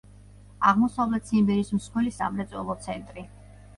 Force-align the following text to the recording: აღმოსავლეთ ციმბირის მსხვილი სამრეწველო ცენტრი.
აღმოსავლეთ 0.69 1.29
ციმბირის 1.31 1.71
მსხვილი 1.81 2.15
სამრეწველო 2.17 2.79
ცენტრი. 2.87 3.29